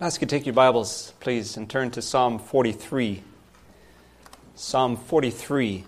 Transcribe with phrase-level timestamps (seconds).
[0.00, 3.20] Ask you to take your Bibles, please, and turn to Psalm 43.
[4.54, 5.84] Psalm 43.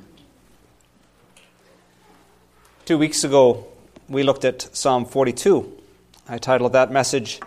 [2.86, 3.68] Two weeks ago,
[4.08, 5.80] we looked at Psalm 42.
[6.28, 7.38] I titled that message,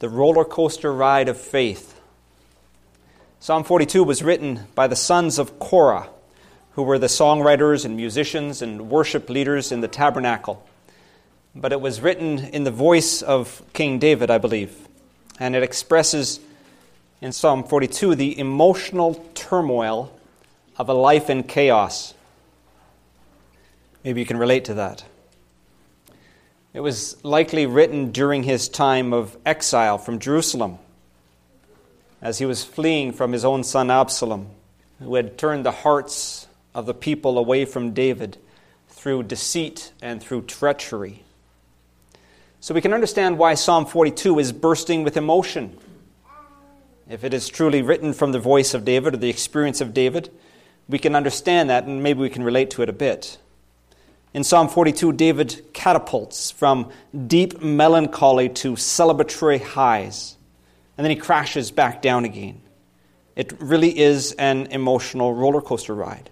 [0.00, 2.00] The Roller Coaster Ride of Faith.
[3.38, 6.08] Psalm 42 was written by the sons of Korah,
[6.72, 10.66] who were the songwriters and musicians and worship leaders in the tabernacle.
[11.54, 14.87] But it was written in the voice of King David, I believe
[15.38, 16.40] and it expresses
[17.20, 20.12] in Psalm 42 the emotional turmoil
[20.76, 22.14] of a life in chaos.
[24.04, 25.04] Maybe you can relate to that.
[26.72, 30.78] It was likely written during his time of exile from Jerusalem,
[32.22, 34.50] as he was fleeing from his own son Absalom,
[35.00, 38.36] who had turned the hearts of the people away from David
[38.88, 41.22] through deceit and through treachery.
[42.60, 45.78] So we can understand why Psalm 42 is bursting with emotion.
[47.08, 50.30] If it is truly written from the voice of David or the experience of David,
[50.88, 53.38] we can understand that and maybe we can relate to it a bit.
[54.34, 56.90] In Psalm 42, David catapults from
[57.26, 60.36] deep melancholy to celebratory highs,
[60.96, 62.60] and then he crashes back down again.
[63.36, 66.30] It really is an emotional roller coaster ride.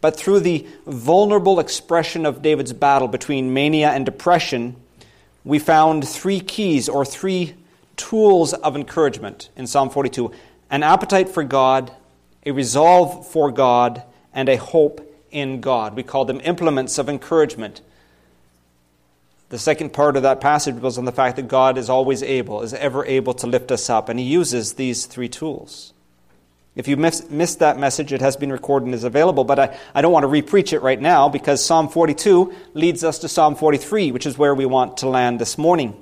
[0.00, 4.76] But through the vulnerable expression of David's battle between mania and depression,
[5.44, 7.54] we found three keys or three
[7.96, 10.32] tools of encouragement in Psalm 42
[10.72, 11.92] an appetite for God,
[12.46, 15.00] a resolve for God, and a hope
[15.32, 15.96] in God.
[15.96, 17.80] We call them implements of encouragement.
[19.48, 22.62] The second part of that passage was on the fact that God is always able,
[22.62, 25.92] is ever able to lift us up, and He uses these three tools.
[26.76, 30.02] If you missed that message, it has been recorded and is available, but I, I
[30.02, 34.12] don't want to repreach it right now because Psalm 42 leads us to Psalm 43,
[34.12, 36.00] which is where we want to land this morning.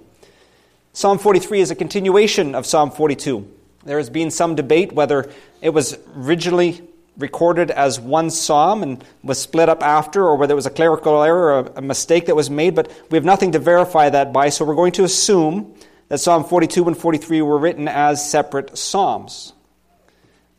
[0.93, 3.51] Psalm 43 is a continuation of Psalm 42.
[3.85, 5.31] There has been some debate whether
[5.63, 6.83] it was originally
[7.17, 11.23] recorded as one psalm and was split up after, or whether it was a clerical
[11.23, 14.51] error or a mistake that was made, but we have nothing to verify that by,
[14.51, 15.75] so we're going to assume
[16.09, 19.53] that Psalm 42 and 43 were written as separate psalms.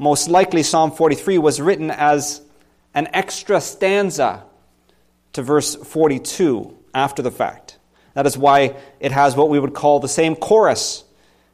[0.02, 2.42] Most likely, Psalm 43 was written as
[2.94, 4.44] an extra stanza
[5.34, 7.78] to verse 42 after the fact.
[8.14, 11.04] That is why it has what we would call the same chorus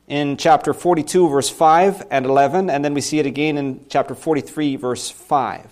[0.08, 4.14] in chapter 42, verse 5 and 11, and then we see it again in chapter
[4.14, 5.68] 43, verse 5.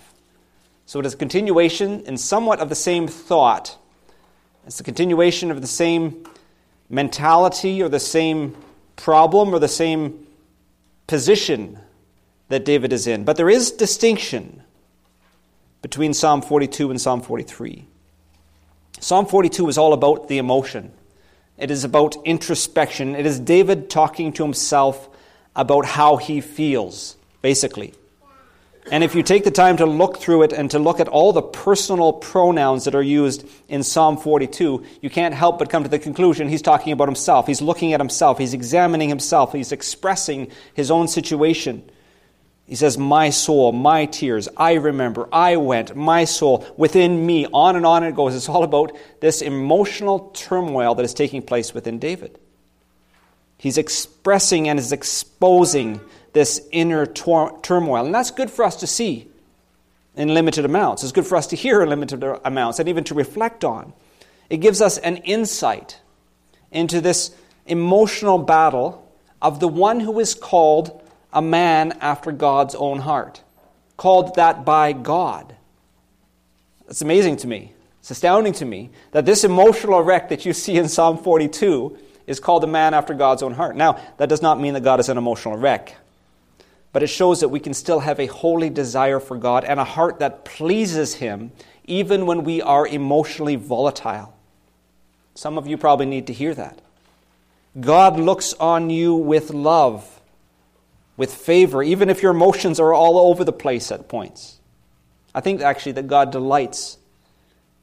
[0.86, 3.78] So it is a continuation in somewhat of the same thought.
[4.66, 6.26] It's a continuation of the same
[6.90, 8.56] mentality or the same
[8.96, 10.26] problem or the same
[11.06, 11.78] position
[12.48, 13.24] that David is in.
[13.24, 14.62] But there is distinction
[15.82, 17.86] between Psalm 42 and Psalm 43.
[19.00, 20.92] Psalm 42 is all about the emotion.
[21.58, 23.14] It is about introspection.
[23.14, 25.08] It is David talking to himself
[25.54, 27.94] about how he feels, basically.
[28.90, 31.32] And if you take the time to look through it and to look at all
[31.32, 35.88] the personal pronouns that are used in Psalm 42, you can't help but come to
[35.88, 37.46] the conclusion he's talking about himself.
[37.46, 38.36] He's looking at himself.
[38.36, 39.54] He's examining himself.
[39.54, 41.90] He's expressing his own situation.
[42.66, 47.76] He says, My soul, my tears, I remember, I went, my soul, within me, on
[47.76, 48.34] and on it goes.
[48.34, 52.38] It's all about this emotional turmoil that is taking place within David.
[53.58, 56.00] He's expressing and is exposing
[56.32, 58.06] this inner tor- turmoil.
[58.06, 59.28] And that's good for us to see
[60.16, 61.02] in limited amounts.
[61.02, 63.92] It's good for us to hear in limited amounts and even to reflect on.
[64.50, 66.00] It gives us an insight
[66.70, 67.34] into this
[67.66, 69.10] emotional battle
[69.40, 71.02] of the one who is called
[71.34, 73.42] a man after God's own heart,
[73.96, 75.54] called that by God.
[76.88, 77.72] It's amazing to me.
[78.00, 81.96] It's astounding to me that this emotional wreck that you see in Psalm 42
[82.26, 83.76] is called a man after God's own heart.
[83.76, 85.96] Now, that does not mean that God is an emotional wreck,
[86.92, 89.84] but it shows that we can still have a holy desire for God and a
[89.84, 91.52] heart that pleases Him
[91.86, 94.34] even when we are emotionally volatile.
[95.34, 96.80] Some of you probably need to hear that.
[97.78, 100.13] God looks on you with love
[101.16, 104.58] with favor, even if your emotions are all over the place at points.
[105.34, 106.98] I think actually that God delights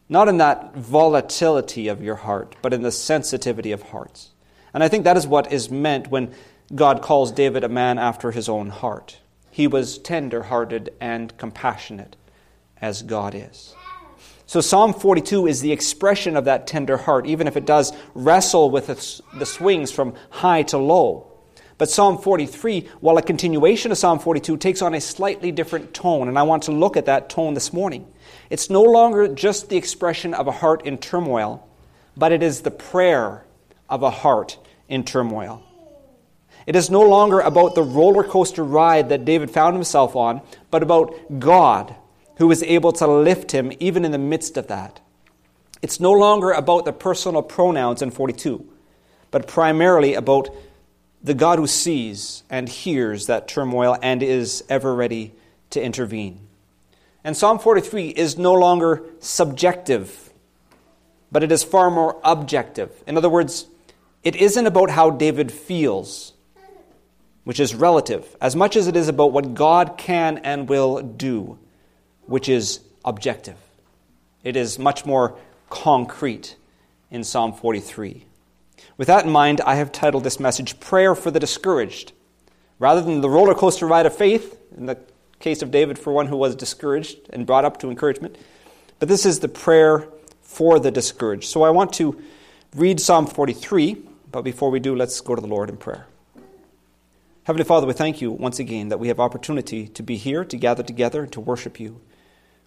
[0.09, 4.31] not in that volatility of your heart, but in the sensitivity of hearts.
[4.73, 6.33] And I think that is what is meant when
[6.75, 9.19] God calls David a man after his own heart.
[9.51, 12.17] He was tender hearted and compassionate
[12.81, 13.73] as God is.
[14.45, 18.69] So Psalm 42 is the expression of that tender heart, even if it does wrestle
[18.69, 21.30] with the swings from high to low.
[21.77, 26.27] But Psalm 43, while a continuation of Psalm 42, takes on a slightly different tone,
[26.27, 28.07] and I want to look at that tone this morning.
[28.49, 31.67] It's no longer just the expression of a heart in turmoil,
[32.15, 33.45] but it is the prayer
[33.89, 35.63] of a heart in turmoil.
[36.67, 40.83] It is no longer about the roller coaster ride that David found himself on, but
[40.83, 41.95] about God
[42.37, 44.99] who is able to lift him even in the midst of that.
[45.81, 48.67] It's no longer about the personal pronouns in 42,
[49.31, 50.49] but primarily about
[51.23, 55.33] the God who sees and hears that turmoil and is ever ready
[55.69, 56.47] to intervene.
[57.23, 60.31] And Psalm 43 is no longer subjective,
[61.31, 62.91] but it is far more objective.
[63.05, 63.67] In other words,
[64.23, 66.33] it isn't about how David feels,
[67.43, 71.59] which is relative, as much as it is about what God can and will do,
[72.25, 73.57] which is objective.
[74.43, 75.37] It is much more
[75.69, 76.55] concrete
[77.11, 78.25] in Psalm 43.
[79.01, 82.11] With that in mind, I have titled this message Prayer for the Discouraged.
[82.77, 84.99] Rather than the roller coaster ride of faith, in the
[85.39, 88.37] case of David, for one who was discouraged and brought up to encouragement,
[88.99, 90.07] but this is the prayer
[90.43, 91.45] for the discouraged.
[91.45, 92.21] So I want to
[92.75, 93.97] read Psalm 43,
[94.31, 96.05] but before we do, let's go to the Lord in prayer.
[97.45, 100.57] Heavenly Father, we thank you once again that we have opportunity to be here, to
[100.57, 101.99] gather together, and to worship you.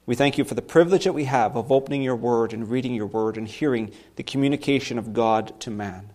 [0.04, 2.92] We thank you for the privilege that we have of opening your word and reading
[2.92, 6.10] your word and hearing the communication of God to man.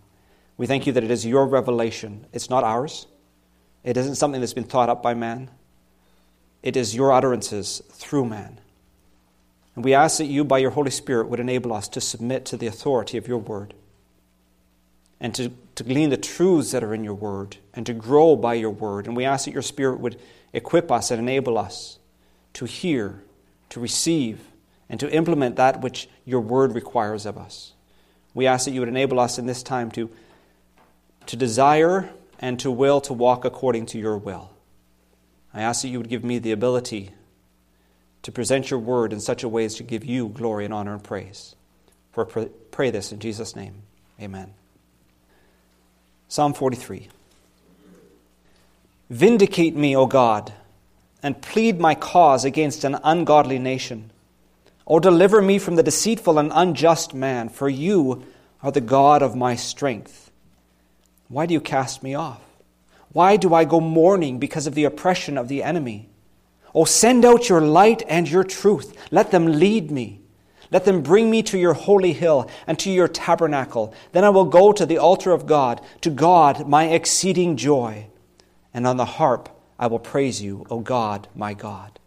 [0.60, 2.26] We thank you that it is your revelation.
[2.34, 3.08] It's not ours.
[3.86, 5.50] It isn't something that's been thought up by man.
[6.62, 8.60] It is your utterances through man.
[9.74, 12.58] And we ask that you, by your Holy Spirit, would enable us to submit to
[12.58, 13.74] the authority of your word
[15.22, 18.56] and to, to glean the truths that are in your word and to grow by
[18.56, 19.08] your word.
[19.08, 20.20] And we ask that your Spirit would
[20.52, 22.00] equip us and enable us
[22.56, 23.24] to hear,
[23.70, 24.42] to receive,
[24.90, 27.72] and to implement that which your word requires of us.
[28.34, 30.10] We ask that you would enable us in this time to
[31.30, 32.10] to desire
[32.40, 34.50] and to will to walk according to your will.
[35.54, 37.12] I ask that you would give me the ability
[38.24, 40.94] to present your word in such a way as to give you glory and honor
[40.94, 41.56] and praise.
[42.14, 43.84] For pray this in Jesus' name.
[44.20, 44.56] Amen.
[46.30, 47.10] Psalm 43.
[49.12, 50.52] Vindicate me, O God,
[51.22, 54.10] and plead my cause against an ungodly nation.
[54.88, 58.26] O deliver me from the deceitful and unjust man, for you
[58.64, 60.29] are the God of my strength.
[61.30, 62.42] Why do you cast me off?
[63.12, 66.10] Why do I go mourning because of the oppression of the enemy?
[66.74, 68.96] Oh, send out your light and your truth.
[69.12, 70.22] Let them lead me.
[70.72, 73.94] Let them bring me to your holy hill and to your tabernacle.
[74.12, 78.08] Then I will go to the altar of God, to God, my exceeding joy.
[78.74, 79.50] And on the harp
[79.80, 82.00] I will praise you, O God, my God.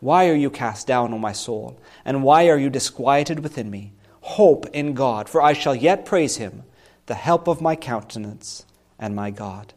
[0.00, 1.80] Why are you cast down, O my soul?
[2.04, 3.92] And why are you disquieted within me?
[4.20, 6.64] Hope in God, for I shall yet praise him
[7.06, 8.64] the help of my countenance
[8.98, 9.72] and my God.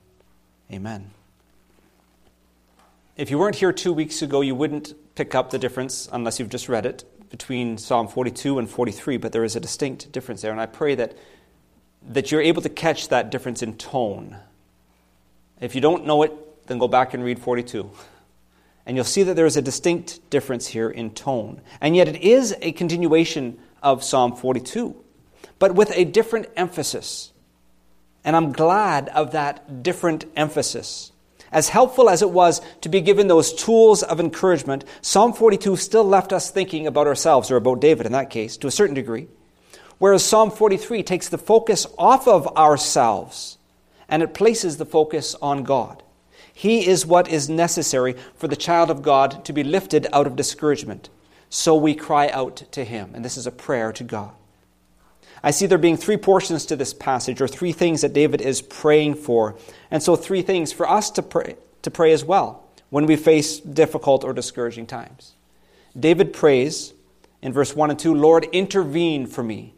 [0.71, 1.11] Amen.
[3.15, 6.49] If you weren't here two weeks ago, you wouldn't pick up the difference unless you've
[6.49, 10.51] just read it between Psalm 42 and 43, but there is a distinct difference there.
[10.51, 11.17] And I pray that,
[12.09, 14.37] that you're able to catch that difference in tone.
[15.59, 17.89] If you don't know it, then go back and read 42.
[18.85, 21.61] And you'll see that there is a distinct difference here in tone.
[21.81, 24.95] And yet it is a continuation of Psalm 42
[25.59, 27.31] but with a different emphasis.
[28.23, 31.11] And I'm glad of that different emphasis.
[31.51, 36.03] As helpful as it was to be given those tools of encouragement, Psalm 42 still
[36.03, 39.27] left us thinking about ourselves, or about David in that case, to a certain degree.
[39.97, 43.57] Whereas Psalm 43 takes the focus off of ourselves
[44.09, 46.03] and it places the focus on God.
[46.53, 50.35] He is what is necessary for the child of God to be lifted out of
[50.35, 51.09] discouragement.
[51.49, 53.11] So we cry out to Him.
[53.13, 54.31] And this is a prayer to God.
[55.47, 58.61] I see there being three portions to this passage, or three things that David is
[58.61, 59.55] praying for.
[59.89, 63.57] And so, three things for us to pray, to pray as well when we face
[63.61, 65.35] difficult or discouraging times.
[65.97, 66.91] David prays
[67.41, 69.73] in verse 1 and 2, Lord, intervene for me.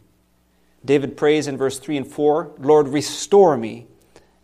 [0.83, 3.85] David prays in verse 3 and 4, Lord, restore me.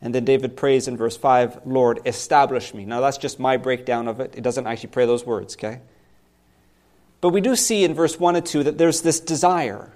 [0.04, 2.86] And then David prays in verse 5, Lord, establish me.
[2.86, 4.36] Now, that's just my breakdown of it.
[4.38, 5.82] It doesn't actually pray those words, okay?
[7.20, 9.92] But we do see in verse 1 and 2 that there's this desire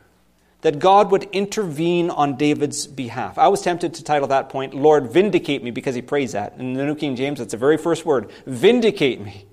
[0.61, 3.37] that God would intervene on David's behalf.
[3.37, 6.55] I was tempted to title that point, Lord, vindicate me, because he prays that.
[6.57, 9.45] In the New King James, it's the very first word vindicate me.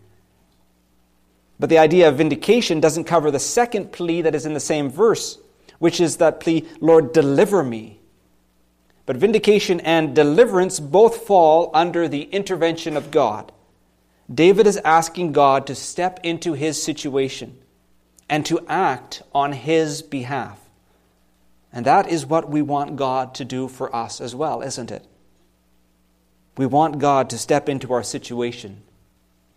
[1.59, 4.91] But the idea of vindication doesn't cover the second plea that is in the same
[4.91, 5.39] verse,
[5.79, 8.01] which is that plea, Lord, deliver me.
[9.07, 13.53] But vindication and deliverance both fall under the intervention of God.
[14.33, 17.57] David is asking God to step into his situation
[18.29, 20.61] and to act on his behalf.
[21.77, 25.05] And that is what we want God to do for us as well, isn't it?
[26.57, 28.81] We want God to step into our situation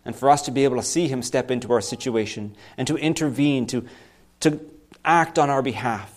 [0.04, 2.96] and for us to be able to see Him step into our situation and to
[2.98, 3.86] intervene, to,
[4.40, 4.60] to
[5.02, 6.14] act on our behalf.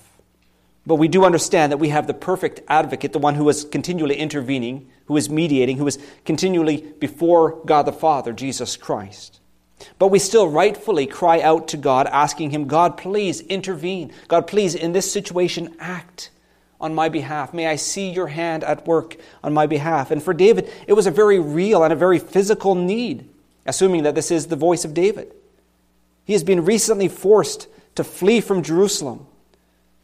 [0.85, 4.17] But we do understand that we have the perfect advocate, the one who is continually
[4.17, 9.39] intervening, who is mediating, who is continually before God the Father, Jesus Christ.
[9.99, 14.11] But we still rightfully cry out to God, asking Him, God, please intervene.
[14.27, 16.29] God, please, in this situation, act
[16.79, 17.53] on my behalf.
[17.53, 20.11] May I see your hand at work on my behalf.
[20.11, 23.29] And for David, it was a very real and a very physical need,
[23.65, 25.33] assuming that this is the voice of David.
[26.25, 29.27] He has been recently forced to flee from Jerusalem.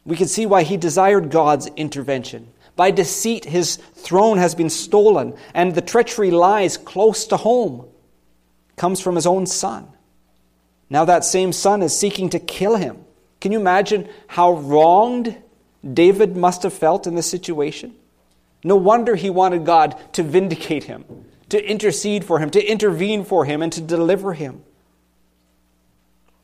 [0.06, 2.48] We can see why he desired God's intervention.
[2.76, 7.89] By deceit, his throne has been stolen, and the treachery lies close to home
[8.80, 9.86] comes from his own son.
[10.88, 13.04] Now that same son is seeking to kill him.
[13.38, 15.36] Can you imagine how wronged
[15.84, 17.94] David must have felt in this situation?
[18.64, 21.04] No wonder he wanted God to vindicate him,
[21.50, 24.64] to intercede for him, to intervene for him, and to deliver him.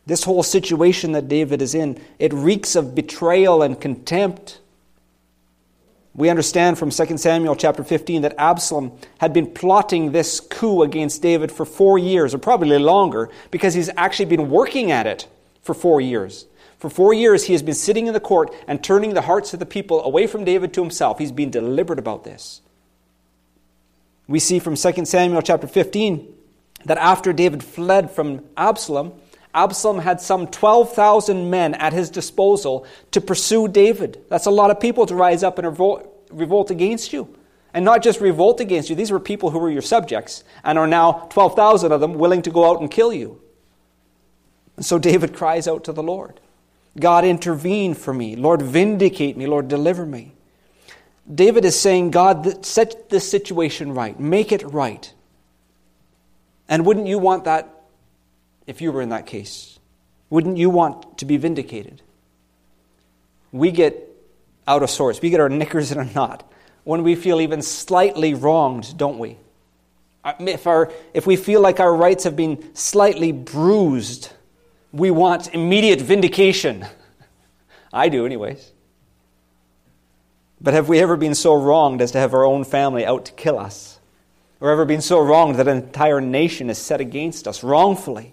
[0.04, 4.60] This whole situation that David is in, it reeks of betrayal and contempt.
[6.16, 11.20] We understand from 2 Samuel chapter 15 that Absalom had been plotting this coup against
[11.20, 15.28] David for four years, or probably longer, because he's actually been working at it
[15.62, 16.46] for four years.
[16.78, 19.60] For four years, he has been sitting in the court and turning the hearts of
[19.60, 21.18] the people away from David to himself.
[21.18, 22.62] He's been deliberate about this.
[24.26, 26.34] We see from 2 Samuel chapter 15
[26.86, 29.12] that after David fled from Absalom,
[29.56, 34.22] Absalom had some 12,000 men at his disposal to pursue David.
[34.28, 37.34] That's a lot of people to rise up and revolt, revolt against you.
[37.72, 40.86] And not just revolt against you, these were people who were your subjects, and are
[40.86, 43.40] now 12,000 of them willing to go out and kill you.
[44.76, 46.40] And so David cries out to the Lord
[46.98, 48.36] God, intervene for me.
[48.36, 49.46] Lord, vindicate me.
[49.46, 50.32] Lord, deliver me.
[51.32, 55.12] David is saying, God, set this situation right, make it right.
[56.68, 57.75] And wouldn't you want that
[58.66, 59.78] if you were in that case?
[60.30, 62.02] Wouldn't you want to be vindicated?
[63.52, 64.02] We get
[64.66, 65.20] out of sorts.
[65.20, 66.50] We get our knickers in a knot
[66.84, 69.36] when we feel even slightly wronged, don't we?
[70.40, 74.30] If, our, if we feel like our rights have been slightly bruised,
[74.92, 76.84] we want immediate vindication.
[77.92, 78.72] I do, anyways.
[80.60, 83.32] But have we ever been so wronged as to have our own family out to
[83.32, 84.00] kill us?
[84.60, 88.32] Or ever been so wronged that an entire nation is set against us wrongfully?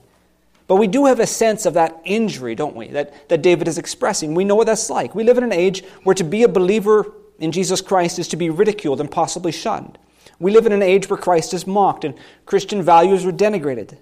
[0.67, 3.77] But we do have a sense of that injury, don't we, that, that David is
[3.77, 4.33] expressing.
[4.33, 5.13] We know what that's like.
[5.13, 8.37] We live in an age where to be a believer in Jesus Christ is to
[8.37, 9.97] be ridiculed and possibly shunned.
[10.39, 12.15] We live in an age where Christ is mocked and
[12.45, 13.97] Christian values are denigrated.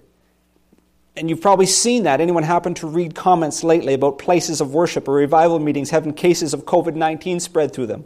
[1.16, 2.20] And you've probably seen that.
[2.20, 6.54] Anyone happen to read comments lately about places of worship or revival meetings having cases
[6.54, 8.04] of COVID 19 spread through them?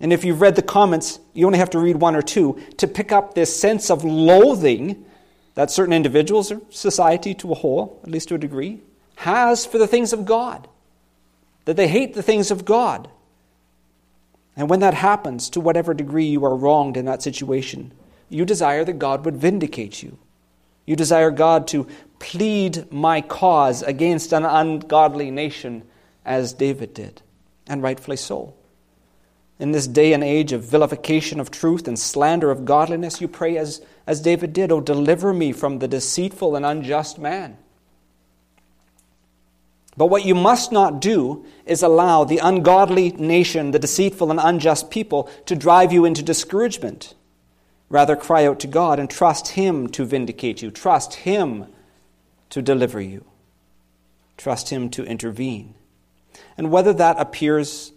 [0.00, 2.86] And if you've read the comments, you only have to read one or two to
[2.86, 5.04] pick up this sense of loathing
[5.58, 8.80] that certain individuals or society to a whole, at least to a degree,
[9.16, 10.68] has for the things of God.
[11.64, 13.10] That they hate the things of God.
[14.54, 17.90] And when that happens, to whatever degree you are wronged in that situation,
[18.28, 20.16] you desire that God would vindicate you.
[20.86, 21.88] You desire God to
[22.20, 25.82] plead my cause against an ungodly nation,
[26.24, 27.20] as David did,
[27.66, 28.54] and rightfully so.
[29.58, 33.56] In this day and age of vilification of truth and slander of godliness, you pray
[33.56, 37.58] as, as David did, Oh, deliver me from the deceitful and unjust man.
[39.98, 44.90] But what you must not do is allow the ungodly nation, the deceitful and unjust
[44.90, 47.14] people, to drive you into discouragement.
[47.90, 51.66] Rather, cry out to God and trust Him to vindicate you, trust Him
[52.48, 53.26] to deliver you,
[54.38, 55.74] trust Him to intervene.
[56.56, 57.92] And whether that appears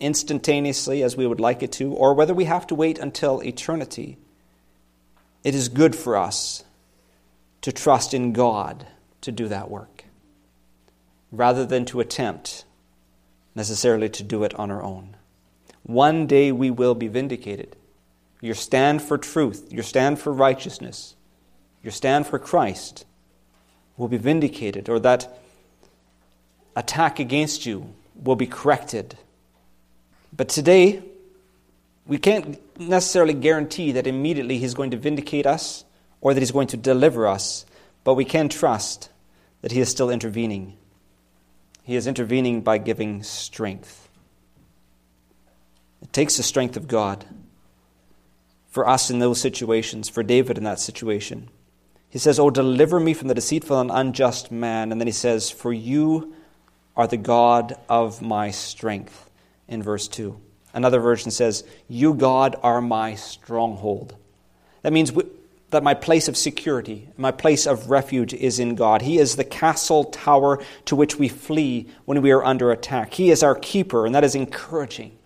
[0.00, 4.16] instantaneously as we would like it to, or whether we have to wait until eternity,
[5.44, 6.64] it is good for us
[7.60, 8.86] to trust in God
[9.20, 10.04] to do that work,
[11.30, 12.64] rather than to attempt
[13.54, 15.16] necessarily to do it on our own.
[15.84, 17.76] One day we will be vindicated.
[18.40, 21.14] Your stand for truth, your stand for righteousness,
[21.82, 23.04] your stand for Christ
[23.96, 25.38] will be vindicated, or that
[26.74, 29.16] attack against you will be corrected
[30.36, 31.02] but today,
[32.06, 35.84] we can't necessarily guarantee that immediately He's going to vindicate us
[36.20, 37.64] or that He's going to deliver us,
[38.02, 39.10] but we can trust
[39.62, 40.76] that He is still intervening.
[41.82, 44.08] He is intervening by giving strength.
[46.02, 47.24] It takes the strength of God
[48.68, 51.48] for us in those situations, for David in that situation.
[52.10, 54.92] He says, Oh, deliver me from the deceitful and unjust man.
[54.92, 56.34] And then he says, For you
[56.96, 59.30] are the God of my strength
[59.68, 60.40] in verse 2.
[60.74, 64.16] Another version says, You, God, are my stronghold.
[64.82, 65.22] That means we,
[65.70, 69.02] that my place of security, my place of refuge is in God.
[69.02, 73.14] He is the castle tower to which we flee when we are under attack.
[73.14, 75.16] He is our keeper, and that is encouraging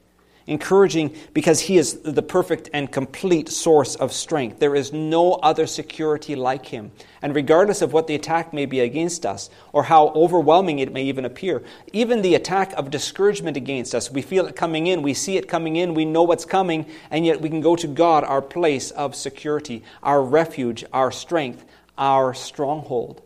[0.49, 4.59] encouraging because He is the perfect and complete source of strength.
[4.59, 6.91] There is no other security like Him.
[7.23, 11.05] And regardless of what the attack may be against us, or how overwhelming it may
[11.05, 11.63] even appear,
[11.93, 15.49] even the attack of discouragement against us, we feel it coming in, we see it
[15.49, 18.91] coming in, we know what's coming, and yet we can go to God, our place
[18.91, 21.65] of security, our refuge, our strength,
[21.97, 23.23] our stronghold.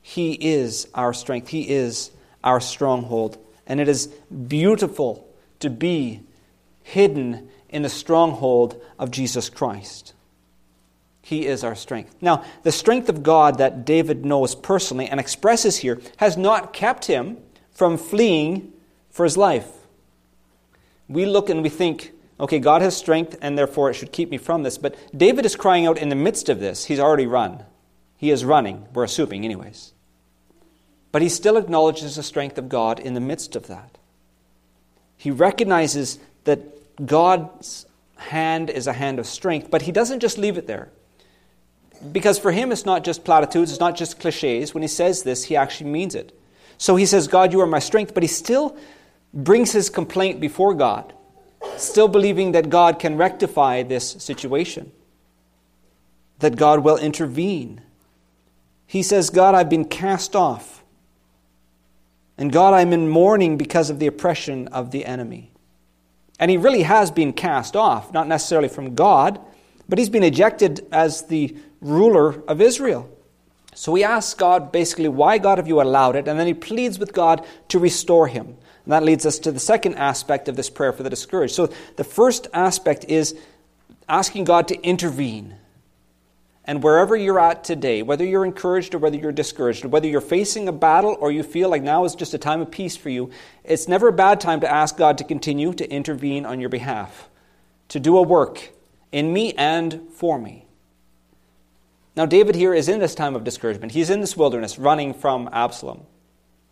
[0.00, 2.10] He is our strength, He is
[2.42, 3.38] our stronghold.
[3.66, 4.08] And it is
[4.48, 5.31] beautiful
[5.62, 6.20] to be
[6.82, 10.12] hidden in the stronghold of Jesus Christ.
[11.22, 12.14] He is our strength.
[12.20, 17.06] Now, the strength of God that David knows personally and expresses here has not kept
[17.06, 17.38] him
[17.70, 18.72] from fleeing
[19.10, 19.68] for his life.
[21.08, 24.38] We look and we think, okay, God has strength and therefore it should keep me
[24.38, 24.78] from this.
[24.78, 26.84] But David is crying out in the midst of this.
[26.86, 27.64] He's already run.
[28.16, 28.86] He is running.
[28.92, 29.92] We're assuming, anyways.
[31.12, 33.98] But he still acknowledges the strength of God in the midst of that.
[35.22, 37.86] He recognizes that God's
[38.16, 40.90] hand is a hand of strength, but he doesn't just leave it there.
[42.10, 44.74] Because for him, it's not just platitudes, it's not just cliches.
[44.74, 46.36] When he says this, he actually means it.
[46.76, 48.76] So he says, God, you are my strength, but he still
[49.32, 51.12] brings his complaint before God,
[51.76, 54.90] still believing that God can rectify this situation,
[56.40, 57.80] that God will intervene.
[58.88, 60.81] He says, God, I've been cast off.
[62.42, 65.52] And God, I'm in mourning because of the oppression of the enemy.
[66.40, 69.38] And he really has been cast off, not necessarily from God,
[69.88, 73.08] but he's been ejected as the ruler of Israel.
[73.76, 76.26] So he asks God basically, why, God, have you allowed it?
[76.26, 78.46] And then he pleads with God to restore him.
[78.86, 81.54] And that leads us to the second aspect of this prayer for the discouraged.
[81.54, 83.38] So the first aspect is
[84.08, 85.54] asking God to intervene.
[86.64, 90.68] And wherever you're at today, whether you're encouraged or whether you're discouraged, whether you're facing
[90.68, 93.30] a battle or you feel like now is just a time of peace for you,
[93.64, 97.28] it's never a bad time to ask God to continue to intervene on your behalf,
[97.88, 98.70] to do a work
[99.10, 100.66] in me and for me.
[102.14, 103.92] Now, David here is in this time of discouragement.
[103.92, 106.02] He's in this wilderness running from Absalom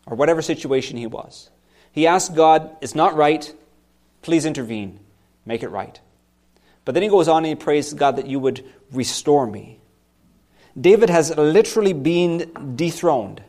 [0.06, 1.50] or whatever situation he was.
[1.92, 3.52] He asks God, It's not right.
[4.22, 5.00] Please intervene.
[5.46, 5.98] Make it right.
[6.84, 9.79] But then he goes on and he prays God that you would restore me.
[10.78, 13.42] David has literally been dethroned.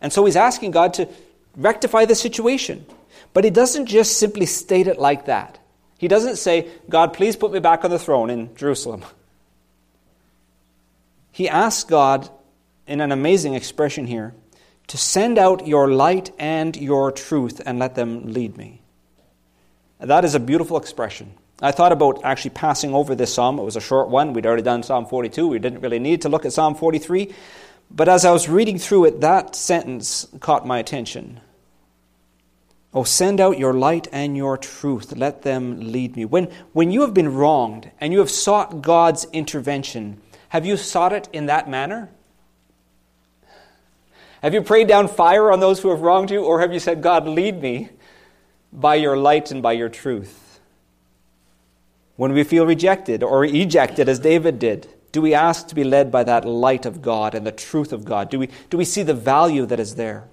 [0.00, 1.08] And so he's asking God to
[1.56, 2.86] rectify the situation.
[3.32, 5.58] But he doesn't just simply state it like that.
[5.98, 9.04] He doesn't say, God, please put me back on the throne in Jerusalem.
[11.32, 12.28] He asks God,
[12.86, 14.34] in an amazing expression here,
[14.86, 18.80] to send out your light and your truth and let them lead me.
[20.00, 21.34] That is a beautiful expression.
[21.60, 23.58] I thought about actually passing over this psalm.
[23.58, 24.32] It was a short one.
[24.32, 25.48] We'd already done Psalm 42.
[25.48, 27.34] We didn't really need to look at Psalm 43.
[27.90, 31.40] But as I was reading through it, that sentence caught my attention.
[32.94, 35.16] Oh, send out your light and your truth.
[35.16, 36.24] Let them lead me.
[36.24, 41.12] When, when you have been wronged and you have sought God's intervention, have you sought
[41.12, 42.08] it in that manner?
[44.42, 47.02] Have you prayed down fire on those who have wronged you, or have you said,
[47.02, 47.88] God, lead me
[48.72, 50.47] by your light and by your truth?
[52.18, 56.10] When we feel rejected or ejected, as David did, do we ask to be led
[56.10, 58.28] by that light of God and the truth of God?
[58.28, 60.24] Do we, do we see the value that is there?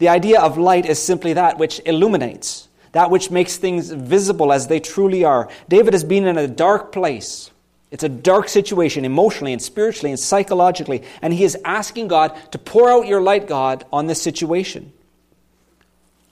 [0.00, 4.66] The idea of light is simply that which illuminates, that which makes things visible as
[4.66, 5.48] they truly are.
[5.68, 7.52] David has been in a dark place.
[7.92, 12.58] It's a dark situation emotionally and spiritually and psychologically, and he is asking God to
[12.58, 14.92] pour out your light, God, on this situation.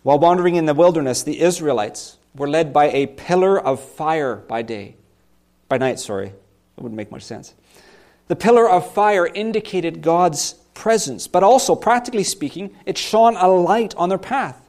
[0.02, 4.62] While wandering in the wilderness, the Israelites were led by a pillar of fire by
[4.62, 4.96] day.
[5.68, 6.28] By night, sorry.
[6.28, 7.54] That wouldn't make much sense.
[8.28, 13.94] The pillar of fire indicated God's presence, but also, practically speaking, it shone a light
[13.96, 14.60] on their path.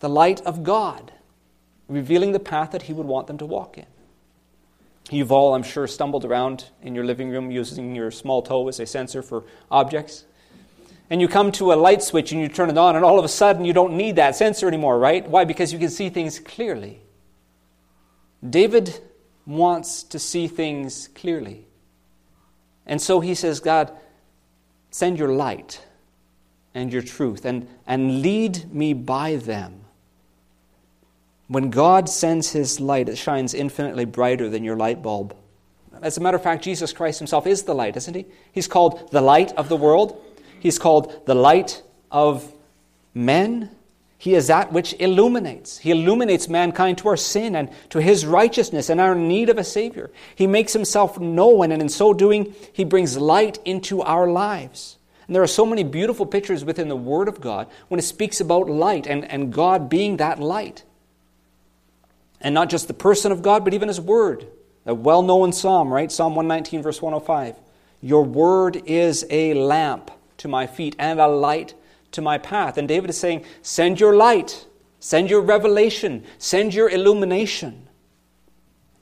[0.00, 1.12] The light of God,
[1.88, 3.86] revealing the path that He would want them to walk in.
[5.10, 8.80] You've all, I'm sure, stumbled around in your living room using your small toe as
[8.80, 10.24] a sensor for objects
[11.10, 13.24] and you come to a light switch and you turn it on, and all of
[13.24, 15.28] a sudden you don't need that sensor anymore, right?
[15.28, 15.44] Why?
[15.44, 17.00] Because you can see things clearly.
[18.48, 19.00] David
[19.46, 21.66] wants to see things clearly.
[22.86, 23.92] And so he says, God,
[24.90, 25.84] send your light
[26.74, 29.80] and your truth and, and lead me by them.
[31.48, 35.36] When God sends his light, it shines infinitely brighter than your light bulb.
[36.02, 38.26] As a matter of fact, Jesus Christ himself is the light, isn't he?
[38.52, 40.22] He's called the light of the world.
[40.66, 42.52] He's called the light of
[43.14, 43.70] men.
[44.18, 45.78] He is that which illuminates.
[45.78, 49.62] He illuminates mankind to our sin and to his righteousness and our need of a
[49.62, 50.10] Savior.
[50.34, 54.96] He makes himself known, and in so doing, he brings light into our lives.
[55.28, 58.40] And there are so many beautiful pictures within the Word of God when it speaks
[58.40, 60.82] about light and, and God being that light.
[62.40, 64.48] And not just the person of God, but even his Word.
[64.84, 66.10] A well known psalm, right?
[66.10, 67.54] Psalm 119, verse 105.
[68.02, 71.74] Your Word is a lamp to my feet and a light
[72.12, 72.78] to my path.
[72.78, 74.66] And David is saying, Send your light,
[75.00, 77.88] send your revelation, send your illumination.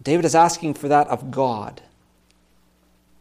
[0.03, 1.81] David is asking for that of God.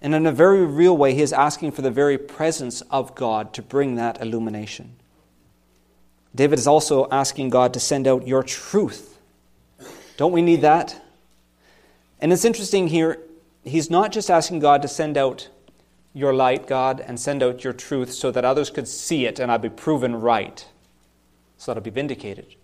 [0.01, 3.53] And in a very real way, he is asking for the very presence of God
[3.53, 4.97] to bring that illumination.
[6.35, 9.17] David is also asking God to send out your truth.
[10.17, 10.99] Don't we need that?
[12.19, 13.19] And it's interesting here,
[13.63, 15.47] he's not just asking God to send out
[16.13, 19.51] your light, God, and send out your truth so that others could see it and
[19.51, 20.65] I'd be proven right,
[21.57, 22.55] so that I'll be vindicated.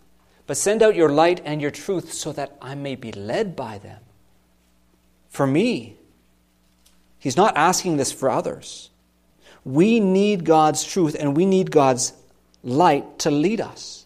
[0.45, 3.77] But send out your light and your truth so that I may be led by
[3.77, 4.01] them.
[5.29, 5.97] For me,
[7.19, 8.89] He's not asking this for others.
[9.65, 12.13] We need God's truth and we need God's
[12.63, 14.05] light to lead us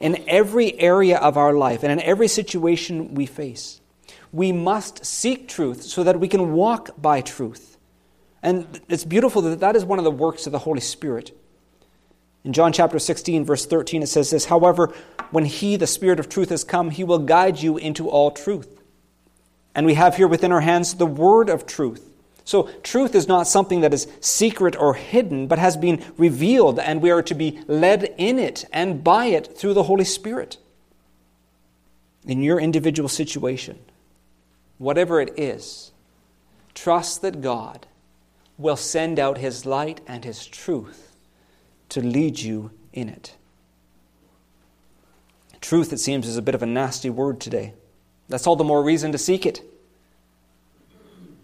[0.00, 3.80] in every area of our life and in every situation we face.
[4.32, 7.73] We must seek truth so that we can walk by truth.
[8.44, 11.34] And it's beautiful that that is one of the works of the Holy Spirit.
[12.44, 14.92] In John chapter 16, verse 13, it says this However,
[15.30, 18.82] when He, the Spirit of truth, has come, He will guide you into all truth.
[19.74, 22.06] And we have here within our hands the word of truth.
[22.44, 27.00] So, truth is not something that is secret or hidden, but has been revealed, and
[27.00, 30.58] we are to be led in it and by it through the Holy Spirit.
[32.26, 33.78] In your individual situation,
[34.76, 35.92] whatever it is,
[36.74, 37.86] trust that God
[38.58, 41.16] will send out His light and His truth
[41.90, 43.36] to lead you in it.
[45.60, 47.74] Truth, it seems, is a bit of a nasty word today.
[48.28, 49.62] That's all the more reason to seek it.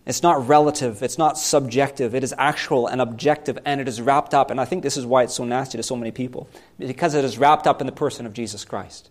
[0.07, 4.35] It's not relative, it's not subjective, it is actual and objective, and it is wrapped
[4.35, 7.14] up, and I think this is why it's so nasty to so many people, because
[7.14, 9.11] it is wrapped up in the person of Jesus Christ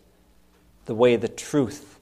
[0.85, 1.99] the way, the truth,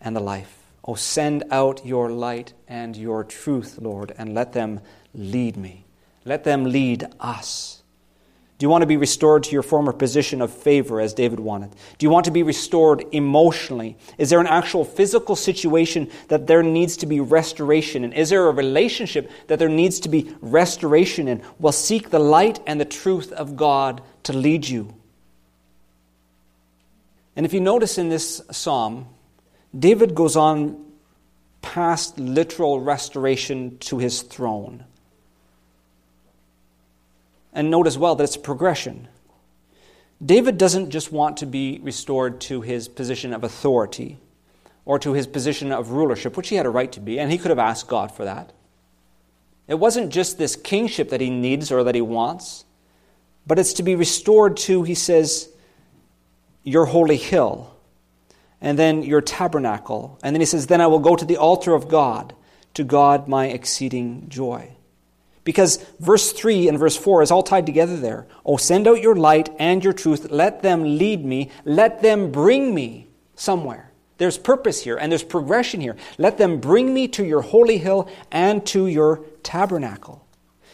[0.00, 0.61] and the life.
[0.84, 4.80] Oh, send out your light and your truth, Lord, and let them
[5.14, 5.84] lead me.
[6.24, 7.82] Let them lead us.
[8.58, 11.70] Do you want to be restored to your former position of favor as David wanted?
[11.98, 13.96] Do you want to be restored emotionally?
[14.18, 18.12] Is there an actual physical situation that there needs to be restoration in?
[18.12, 21.42] Is there a relationship that there needs to be restoration in?
[21.58, 24.94] Well, seek the light and the truth of God to lead you.
[27.34, 29.08] And if you notice in this psalm,
[29.78, 30.84] David goes on
[31.62, 34.84] past literal restoration to his throne.
[37.52, 39.08] And note as well that it's a progression.
[40.24, 44.18] David doesn't just want to be restored to his position of authority
[44.84, 47.38] or to his position of rulership, which he had a right to be, and he
[47.38, 48.52] could have asked God for that.
[49.68, 52.64] It wasn't just this kingship that he needs or that he wants,
[53.46, 55.48] but it's to be restored to, he says,
[56.64, 57.71] your holy hill,
[58.62, 60.18] and then your tabernacle.
[60.22, 62.34] And then he says, Then I will go to the altar of God,
[62.74, 64.70] to God my exceeding joy.
[65.44, 68.26] Because verse 3 and verse 4 is all tied together there.
[68.46, 70.30] Oh, send out your light and your truth.
[70.30, 71.50] Let them lead me.
[71.64, 73.90] Let them bring me somewhere.
[74.18, 75.96] There's purpose here and there's progression here.
[76.16, 80.24] Let them bring me to your holy hill and to your tabernacle.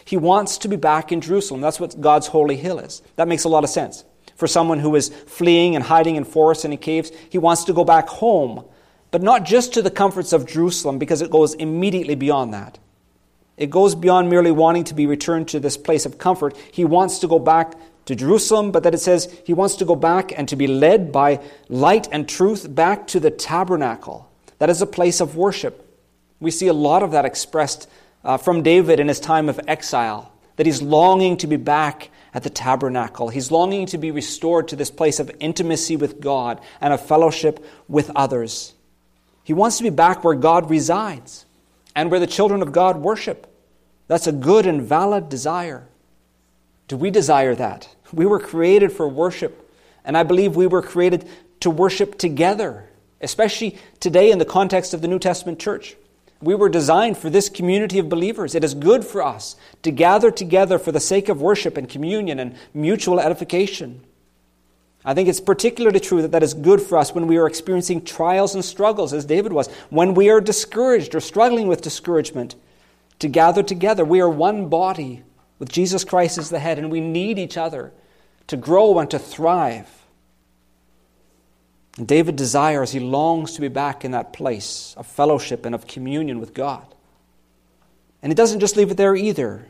[0.05, 1.62] He wants to be back in Jerusalem.
[1.62, 3.01] That's what God's holy hill is.
[3.16, 4.05] That makes a lot of sense.
[4.38, 7.72] For someone who is fleeing and hiding in forests and in caves, he wants to
[7.72, 8.64] go back home,
[9.11, 12.79] but not just to the comforts of Jerusalem, because it goes immediately beyond that.
[13.57, 16.57] It goes beyond merely wanting to be returned to this place of comfort.
[16.70, 17.74] He wants to go back
[18.05, 21.11] to Jerusalem, but that it says he wants to go back and to be led
[21.11, 24.31] by light and truth back to the tabernacle.
[24.61, 25.85] That is a place of worship.
[26.38, 27.88] We see a lot of that expressed
[28.22, 32.42] uh, from David in his time of exile, that he's longing to be back at
[32.42, 33.28] the tabernacle.
[33.28, 37.64] He's longing to be restored to this place of intimacy with God and of fellowship
[37.88, 38.74] with others.
[39.44, 41.46] He wants to be back where God resides
[41.96, 43.46] and where the children of God worship.
[44.06, 45.86] That's a good and valid desire.
[46.86, 47.94] Do we desire that?
[48.12, 49.70] We were created for worship,
[50.04, 51.28] and I believe we were created
[51.60, 52.88] to worship together,
[53.20, 55.96] especially today in the context of the New Testament church.
[56.40, 58.55] We were designed for this community of believers.
[58.55, 62.38] It is good for us to gather together for the sake of worship and communion
[62.38, 64.05] and mutual edification.
[65.05, 68.05] I think it's particularly true that that is good for us when we are experiencing
[68.05, 72.55] trials and struggles, as David was, when we are discouraged or struggling with discouragement,
[73.18, 74.05] to gather together.
[74.05, 75.24] We are one body
[75.59, 77.92] with Jesus Christ as the head, and we need each other
[78.46, 79.97] to grow and to thrive.
[82.06, 86.38] David desires, he longs to be back in that place of fellowship and of communion
[86.38, 86.87] with God.
[88.22, 89.66] And he doesn't just leave it there either.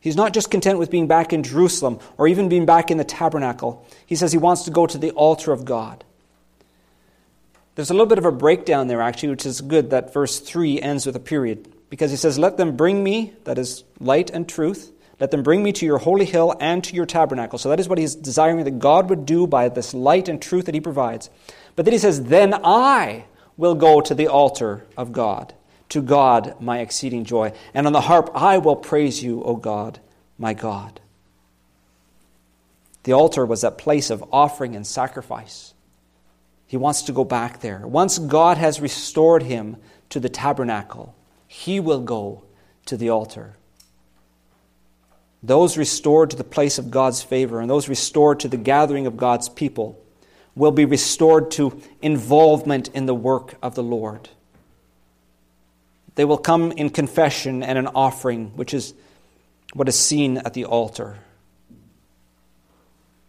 [0.00, 3.04] He's not just content with being back in Jerusalem or even being back in the
[3.04, 3.86] tabernacle.
[4.06, 6.04] He says he wants to go to the altar of God.
[7.74, 10.80] There's a little bit of a breakdown there, actually, which is good that verse 3
[10.80, 11.72] ends with a period.
[11.90, 15.62] Because he says, Let them bring me, that is light and truth, let them bring
[15.62, 17.58] me to your holy hill and to your tabernacle.
[17.58, 20.66] So that is what he's desiring that God would do by this light and truth
[20.66, 21.30] that he provides.
[21.76, 25.54] But then he says, Then I will go to the altar of God,
[25.90, 27.52] to God my exceeding joy.
[27.74, 30.00] And on the harp I will praise you, O God,
[30.38, 31.00] my God.
[33.04, 35.74] The altar was that place of offering and sacrifice.
[36.66, 37.86] He wants to go back there.
[37.86, 39.76] Once God has restored him
[40.08, 41.14] to the tabernacle,
[41.46, 42.42] he will go
[42.86, 43.54] to the altar.
[45.42, 49.16] Those restored to the place of God's favor and those restored to the gathering of
[49.16, 50.02] God's people
[50.56, 54.28] will be restored to involvement in the work of the Lord.
[56.16, 58.94] They will come in confession and an offering, which is
[59.74, 61.18] what is seen at the altar.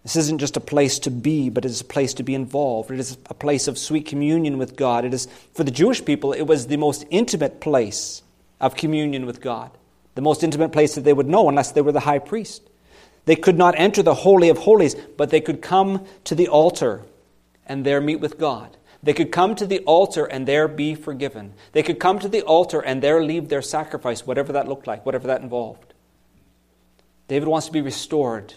[0.04, 2.92] This isn't just a place to be, but it is a place to be involved.
[2.92, 5.04] It is a place of sweet communion with God.
[5.04, 8.22] It is, for the Jewish people, it was the most intimate place
[8.62, 9.70] of communion with God,
[10.16, 12.62] the most intimate place that they would know unless they were the high priest.
[13.26, 17.04] They could not enter the Holy of Holies, but they could come to the altar
[17.68, 18.76] and there meet with God.
[19.04, 21.54] They could come to the altar and there be forgiven.
[21.74, 25.06] They could come to the altar and there leave their sacrifice, whatever that looked like,
[25.06, 25.94] whatever that involved.
[27.28, 28.54] David wants to be restored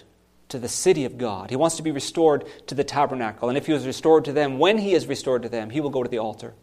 [0.48, 1.50] to the city of God.
[1.50, 3.48] He wants to be restored to the tabernacle.
[3.48, 5.90] And if he was restored to them, when he is restored to them, he will
[5.90, 6.54] go to the altar.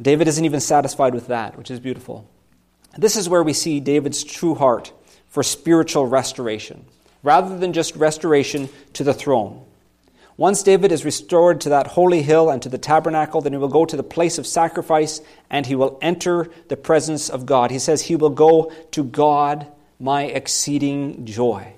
[0.00, 2.28] David isn't even satisfied with that, which is beautiful.
[2.96, 4.92] This is where we see David's true heart
[5.28, 6.86] for spiritual restoration,
[7.22, 9.64] rather than just restoration to the throne.
[10.38, 13.68] Once David is restored to that holy hill and to the tabernacle, then he will
[13.68, 17.70] go to the place of sacrifice and he will enter the presence of God.
[17.70, 19.66] He says, He will go to God,
[19.98, 21.72] my exceeding joy.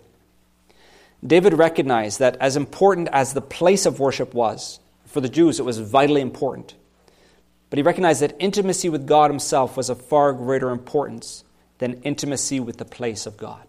[1.25, 5.65] David recognized that as important as the place of worship was, for the Jews it
[5.65, 6.75] was vitally important.
[7.71, 11.45] But he recognized that intimacy with God himself was of far greater importance
[11.79, 13.68] than intimacy with the place of God.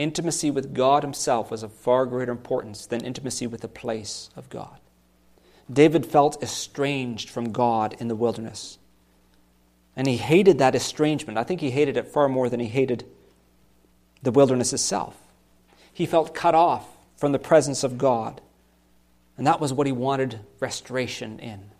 [0.00, 4.48] Intimacy with God himself was of far greater importance than intimacy with the place of
[4.48, 4.78] God.
[5.70, 8.78] David felt estranged from God in the wilderness.
[9.94, 11.36] And he hated that estrangement.
[11.36, 13.04] I think he hated it far more than he hated
[14.22, 15.18] the wilderness itself.
[15.92, 18.40] He felt cut off from the presence of God.
[19.36, 21.72] And that was what he wanted restoration in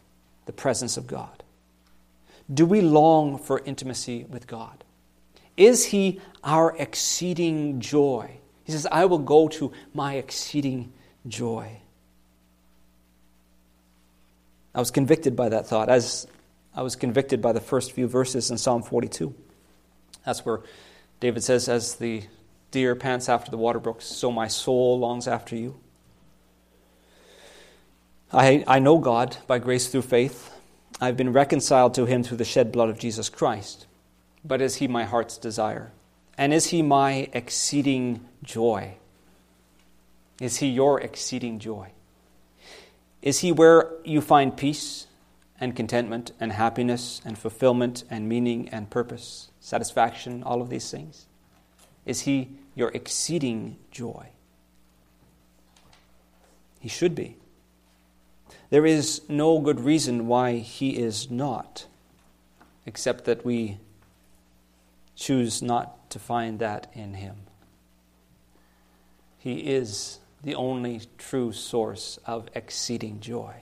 [0.44, 1.42] the presence of God.
[2.52, 4.85] Do we long for intimacy with God?
[5.60, 8.38] Is he our exceeding joy?
[8.64, 10.94] He says, I will go to my exceeding
[11.28, 11.82] joy.
[14.74, 16.26] I was convicted by that thought as
[16.74, 19.34] I was convicted by the first few verses in Psalm 42.
[20.24, 20.60] That's where
[21.20, 22.22] David says, As the
[22.70, 25.78] deer pants after the water brooks, so my soul longs after you.
[28.32, 30.54] I, I know God by grace through faith.
[31.02, 33.86] I've been reconciled to him through the shed blood of Jesus Christ.
[34.44, 35.92] But is he my heart's desire?
[36.38, 38.96] And is he my exceeding joy?
[40.40, 41.92] Is he your exceeding joy?
[43.20, 45.07] Is he where you find peace
[45.61, 51.26] and contentment and happiness and fulfillment and meaning and purpose, satisfaction, all of these things?
[52.07, 54.29] Is he your exceeding joy?
[56.81, 57.37] He should be.
[58.70, 61.87] There is no good reason why he is not,
[62.87, 63.79] except that we
[65.20, 67.37] choose not to find that in him.
[69.38, 73.54] He is the only true source of exceeding joy.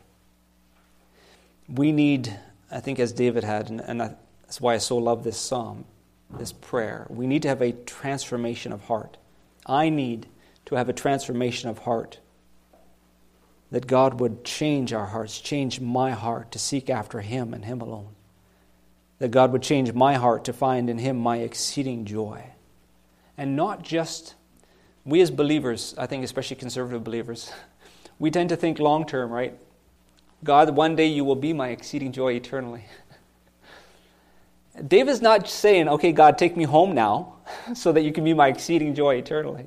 [1.69, 2.39] We need,
[2.71, 5.85] I think, as David had, and, and that's why I so love this psalm,
[6.31, 9.17] this prayer, we need to have a transformation of heart.
[9.67, 10.29] I need
[10.67, 12.21] to have a transformation of heart.
[13.73, 17.81] That God would change our hearts, change my heart to seek after Him and Him
[17.81, 18.15] alone
[19.19, 22.45] that God would change my heart to find in Him my exceeding joy.
[23.37, 24.35] And not just,
[25.05, 27.53] we as believers, I think especially conservative believers,
[28.19, 29.59] we tend to think long term, right?
[30.45, 32.85] God, one day you will be my exceeding joy eternally.
[34.87, 37.35] David's not saying, okay, God, take me home now
[37.75, 39.67] so that you can be my exceeding joy eternally.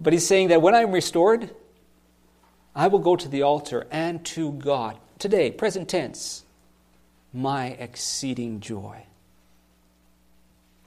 [0.00, 1.50] But he's saying that when I'm restored,
[2.74, 4.98] I will go to the altar and to God.
[5.18, 6.44] Today, present tense
[7.32, 9.04] my exceeding joy.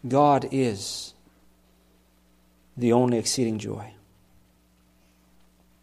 [0.08, 1.14] God is
[2.78, 3.94] the only exceeding joy.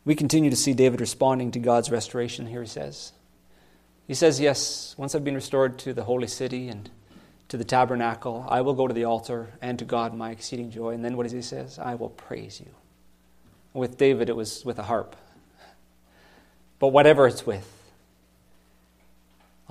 [0.04, 3.12] We continue to see David responding to God's restoration here, he says.
[4.06, 6.90] He says, Yes, once I've been restored to the holy city and
[7.48, 10.90] to the tabernacle, I will go to the altar and to God my exceeding joy.
[10.90, 11.64] And then what does he say?
[11.80, 12.70] I will praise you.
[13.74, 15.16] With David, it was with a harp.
[16.78, 17.81] But whatever it's with,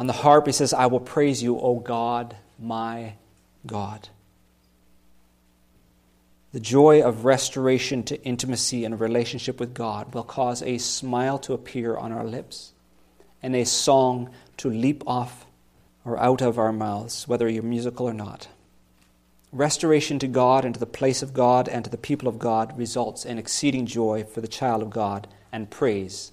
[0.01, 3.13] on the harp, he says, I will praise you, O God, my
[3.67, 4.09] God.
[6.53, 11.53] The joy of restoration to intimacy and relationship with God will cause a smile to
[11.53, 12.71] appear on our lips
[13.43, 15.45] and a song to leap off
[16.03, 18.47] or out of our mouths, whether you're musical or not.
[19.51, 22.75] Restoration to God and to the place of God and to the people of God
[22.75, 26.31] results in exceeding joy for the child of God and praise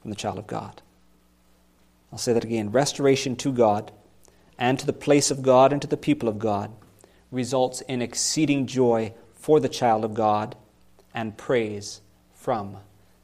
[0.00, 0.80] from the child of God.
[2.12, 2.72] I'll say that again.
[2.72, 3.92] Restoration to God
[4.58, 6.70] and to the place of God and to the people of God
[7.30, 10.56] results in exceeding joy for the child of God
[11.14, 12.00] and praise
[12.34, 12.76] from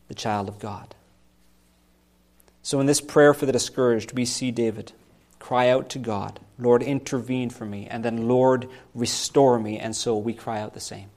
[0.09, 0.95] the child of God.
[2.63, 4.93] So, in this prayer for the discouraged, we see David
[5.39, 9.79] cry out to God, Lord, intervene for me, and then, Lord, restore me.
[9.79, 11.09] And so we cry out the same.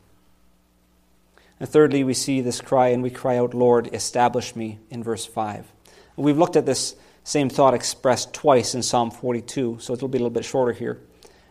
[1.60, 5.26] And thirdly, we see this cry and we cry out, Lord, establish me, in verse
[5.26, 5.66] 5.
[6.16, 6.96] we've looked at this
[7.30, 11.00] same thought expressed twice in Psalm 42, so it'll be a little bit shorter here.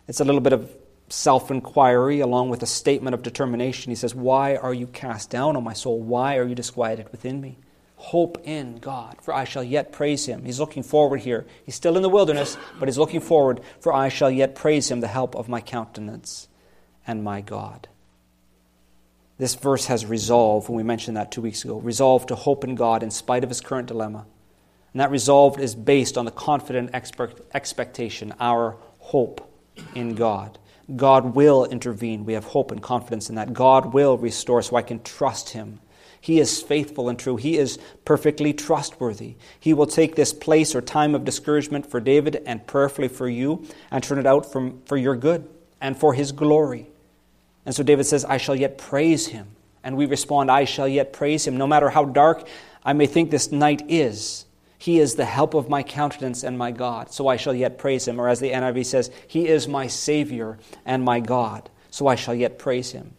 [0.08, 0.68] It's a little bit of
[1.08, 3.92] self inquiry along with a statement of determination.
[3.92, 6.00] He says, Why are you cast down, O my soul?
[6.00, 7.58] Why are you disquieted within me?
[7.94, 10.44] Hope in God, for I shall yet praise him.
[10.44, 11.46] He's looking forward here.
[11.64, 14.98] He's still in the wilderness, but he's looking forward, for I shall yet praise him,
[14.98, 16.48] the help of my countenance
[17.06, 17.86] and my God.
[19.38, 22.74] This verse has resolve, and we mentioned that two weeks ago resolve to hope in
[22.74, 24.26] God in spite of his current dilemma.
[24.92, 29.50] And that resolve is based on the confident expect, expectation, our hope
[29.94, 30.58] in God.
[30.96, 32.24] God will intervene.
[32.24, 33.52] We have hope and confidence in that.
[33.52, 35.80] God will restore, so I can trust him
[36.20, 37.36] he is faithful and true.
[37.36, 39.36] He is perfectly trustworthy.
[39.58, 43.66] He will take this place or time of discouragement for David and prayerfully for you
[43.90, 45.48] and turn it out from, for your good
[45.80, 46.86] and for his glory.
[47.64, 49.48] And so David says, I shall yet praise him.
[49.84, 51.56] And we respond, I shall yet praise him.
[51.56, 52.46] No matter how dark
[52.84, 54.44] I may think this night is,
[54.78, 58.06] he is the help of my countenance and my God, so I shall yet praise
[58.06, 58.20] him.
[58.20, 62.34] Or as the NIV says, He is my Savior and my God, so I shall
[62.34, 63.14] yet praise him.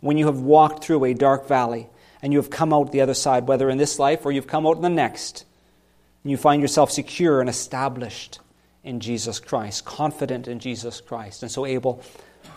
[0.00, 1.88] When you have walked through a dark valley,
[2.22, 4.66] and you have come out the other side, whether in this life or you've come
[4.66, 5.44] out in the next,
[6.22, 8.38] and you find yourself secure and established
[8.82, 12.02] in Jesus Christ, confident in Jesus Christ, and so able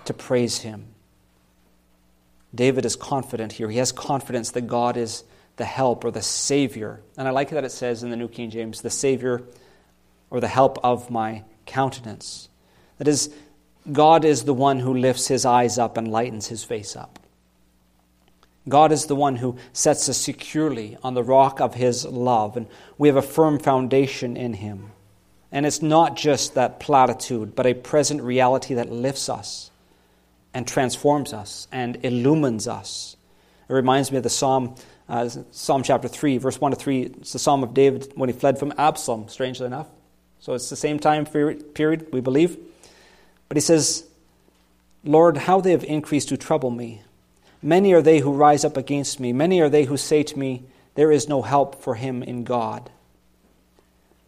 [0.06, 0.88] to praise Him.
[2.56, 3.70] David is confident here.
[3.70, 5.26] He has confidence that God is
[5.58, 7.02] the help or the Savior.
[7.18, 9.44] And I like that it says in the New King James, the Savior
[10.30, 12.50] or the help of my countenance.
[12.98, 13.34] That is,
[13.92, 17.20] God is the one who lifts his eyes up and lightens his face up.
[18.68, 22.68] God is the one who sets us securely on the rock of His love, and
[22.98, 24.92] we have a firm foundation in Him.
[25.52, 29.72] And it's not just that platitude, but a present reality that lifts us
[30.54, 33.16] and transforms us and illumines us.
[33.70, 34.76] It reminds me of the Psalm,
[35.10, 37.02] uh, Psalm chapter 3, verse 1 to 3.
[37.02, 39.88] It's the Psalm of David when he fled from Absalom, strangely enough.
[40.40, 42.58] So it's the same time period, we believe.
[43.50, 44.06] But he says,
[45.04, 47.02] Lord, how they have increased to trouble me.
[47.62, 49.34] Many are they who rise up against me.
[49.34, 50.64] Many are they who say to me,
[50.96, 52.90] There is no help for him in God.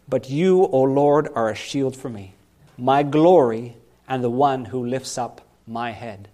[0.08, 2.34] But you, O Lord, are a shield for me,
[2.78, 3.76] my glory,
[4.08, 6.28] and the one who lifts up my head.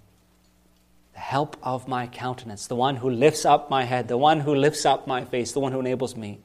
[1.15, 4.53] The help of my countenance, the one who lifts up my head, the one who
[4.53, 6.39] lifts up my face, the one who enables me,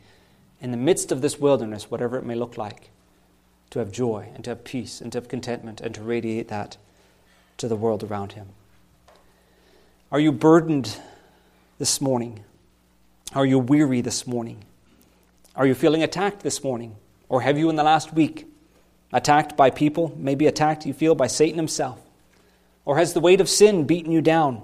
[0.60, 2.90] in the midst of this wilderness, whatever it may look like,
[3.70, 6.76] to have joy and to have peace and to have contentment and to radiate that
[7.56, 8.48] to the world around him.
[10.12, 10.96] Are you burdened
[11.78, 12.44] this morning?
[13.34, 14.64] Are you weary this morning?
[15.56, 16.94] Are you feeling attacked this morning?
[17.28, 18.46] Or have you in the last week
[19.12, 21.98] attacked by people, maybe attacked you feel by Satan himself?
[22.84, 24.62] Or has the weight of sin beaten you down?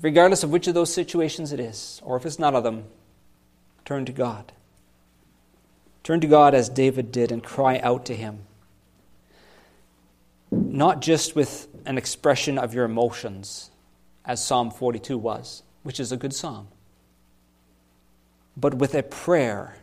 [0.00, 2.84] Regardless of which of those situations it is, or if it's none of them,
[3.84, 4.52] turn to God.
[6.02, 8.40] Turn to God as David did and cry out to Him.
[10.50, 13.70] Not just with an expression of your emotions,
[14.24, 16.68] as Psalm 42 was, which is a good psalm,
[18.56, 19.76] but with a prayer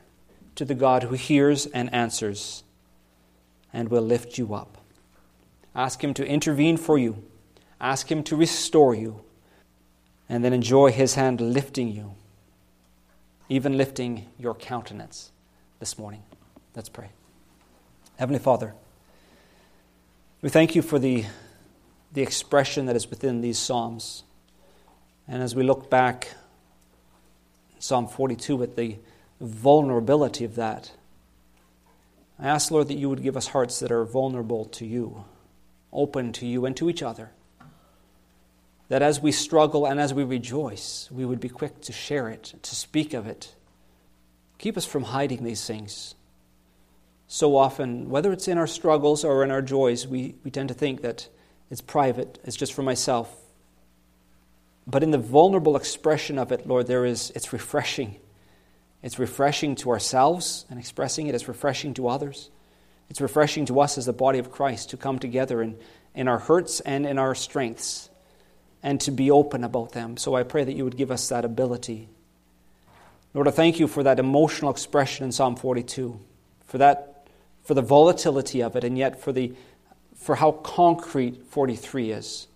[0.55, 2.64] to the God who hears and answers
[3.74, 4.78] and will lift you up.
[5.80, 7.23] Ask Him to intervene for you,
[7.80, 9.21] ask Him to restore you,
[10.27, 12.15] and then enjoy His hand lifting you,
[13.47, 15.32] even lifting your countenance
[15.80, 16.21] this morning.
[16.75, 17.11] Let's pray.
[18.17, 18.73] Heavenly Father,
[20.41, 21.23] we thank you for the,
[22.11, 24.23] the expression that is within these Psalms.
[25.30, 26.27] And as we look back,
[27.80, 28.97] Psalm 42 with the
[29.39, 30.91] vulnerability of that.
[32.38, 35.23] I ask, Lord, that you would give us hearts that are vulnerable to you,
[35.92, 37.32] open to you and to each other.
[38.90, 42.54] That as we struggle and as we rejoice, we would be quick to share it,
[42.64, 43.56] to speak of it.
[44.58, 46.16] Keep us from hiding these things.
[47.28, 50.74] So often, whether it's in our struggles or in our joys, we, we tend to
[50.74, 51.30] think that
[51.70, 53.32] it's private, it's just for myself.
[54.88, 58.16] But in the vulnerable expression of it, Lord, there is it's refreshing.
[59.04, 61.36] It's refreshing to ourselves and expressing it.
[61.36, 62.50] It's refreshing to others.
[63.10, 65.78] It's refreshing to us as the body of Christ to come together in,
[66.14, 68.10] in our hurts and in our strengths
[68.84, 70.18] and to be open about them.
[70.18, 72.07] So I pray that you would give us that ability.
[73.34, 76.20] Lord, I thank you for that emotional expression in Psalm 42,
[76.66, 77.28] for that,
[77.64, 79.53] for the volatility of it, and yet for the
[80.16, 82.47] for how concrete 43 is.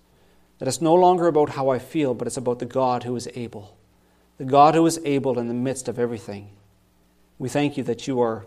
[0.59, 3.29] That it's no longer about how I feel, but it's about the God who is
[3.35, 3.75] able.
[4.37, 6.49] The God who is able in the midst of everything.
[7.39, 8.45] We thank you that you are,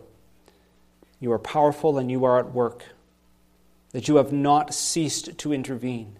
[1.20, 2.84] you are powerful and you are at work,
[3.92, 6.16] that you have not ceased to intervene.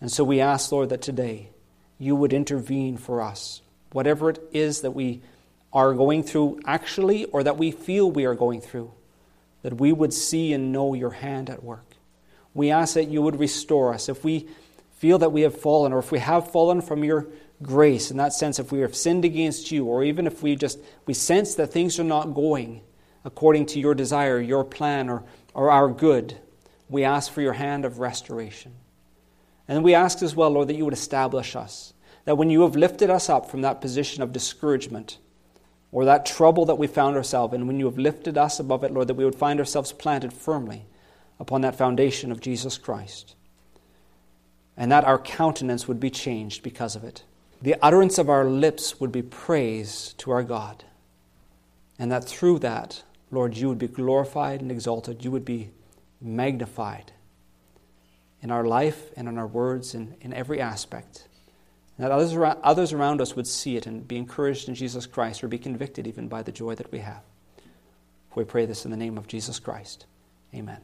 [0.00, 1.50] And so we ask, Lord, that today
[1.98, 5.22] you would intervene for us, whatever it is that we
[5.72, 8.92] are going through actually or that we feel we are going through,
[9.62, 11.84] that we would see and know your hand at work.
[12.54, 14.08] We ask that you would restore us.
[14.08, 14.48] If we
[14.98, 17.26] feel that we have fallen, or if we have fallen from your
[17.62, 20.78] grace, in that sense, if we have sinned against you, or even if we just
[21.06, 22.82] we sense that things are not going
[23.24, 26.38] according to your desire, your plan, or, or our good,
[26.88, 28.72] we ask for your hand of restoration.
[29.68, 31.94] And we ask as well, Lord, that you would establish us.
[32.24, 35.18] That when you have lifted us up from that position of discouragement
[35.90, 38.92] or that trouble that we found ourselves in, when you have lifted us above it,
[38.92, 40.86] Lord, that we would find ourselves planted firmly
[41.38, 43.34] upon that foundation of Jesus Christ.
[44.76, 47.24] And that our countenance would be changed because of it.
[47.60, 50.84] The utterance of our lips would be praise to our God.
[51.98, 53.02] And that through that,
[53.32, 55.24] Lord, you would be glorified and exalted.
[55.24, 55.70] You would be
[56.20, 57.12] magnified
[58.42, 61.26] in our life and in our words and in every aspect.
[61.96, 65.06] And that others around, others around us would see it and be encouraged in Jesus
[65.06, 67.22] Christ or be convicted even by the joy that we have.
[68.34, 70.06] We pray this in the name of Jesus Christ.
[70.54, 70.80] Amen.